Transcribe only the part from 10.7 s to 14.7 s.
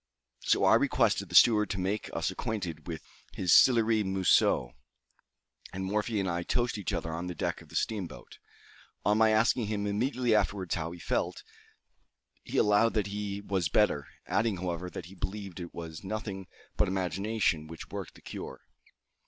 how he felt, he allowed that he was better; adding,